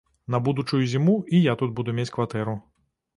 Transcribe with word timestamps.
На 0.35 0.37
будучую 0.45 0.79
зіму 0.93 1.17
і 1.39 1.41
я 1.41 1.53
тут 1.63 1.75
буду 1.81 1.93
мець 1.99 2.09
кватэру. 2.17 2.57